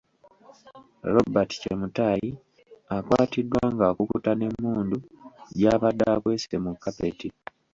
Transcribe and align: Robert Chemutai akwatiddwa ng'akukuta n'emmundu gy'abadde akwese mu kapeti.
Robert 1.13 1.51
Chemutai 1.61 2.27
akwatiddwa 2.95 3.61
ng'akukuta 3.73 4.31
n'emmundu 4.35 4.97
gy'abadde 5.57 6.05
akwese 6.15 6.55
mu 6.63 6.71
kapeti. 6.83 7.27